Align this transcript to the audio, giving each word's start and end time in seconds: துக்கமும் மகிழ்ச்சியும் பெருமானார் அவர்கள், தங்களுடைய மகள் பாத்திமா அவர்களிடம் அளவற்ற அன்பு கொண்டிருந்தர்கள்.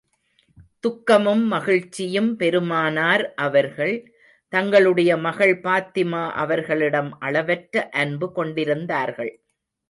துக்கமும் 0.83 1.43
மகிழ்ச்சியும் 1.45 2.29
பெருமானார் 2.35 3.23
அவர்கள், 3.35 3.93
தங்களுடைய 4.53 5.11
மகள் 5.17 5.53
பாத்திமா 5.61 6.23
அவர்களிடம் 6.35 7.11
அளவற்ற 7.19 7.89
அன்பு 7.95 8.29
கொண்டிருந்தர்கள். 8.31 9.33